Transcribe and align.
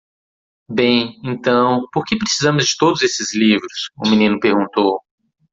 "Bem? 0.67 1.19
então? 1.23 1.87
por 1.93 2.03
que 2.05 2.17
precisamos 2.17 2.65
de 2.65 2.73
todos 2.79 3.03
esses 3.03 3.35
livros?" 3.35 3.91
o 4.03 4.09
menino 4.09 4.39
perguntou. 4.39 4.97